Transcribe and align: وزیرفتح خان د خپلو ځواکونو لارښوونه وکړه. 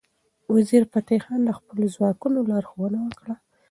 وزیرفتح 0.53 1.17
خان 1.23 1.41
د 1.45 1.49
خپلو 1.59 1.83
ځواکونو 1.95 2.37
لارښوونه 2.49 2.97
وکړه. 3.01 3.33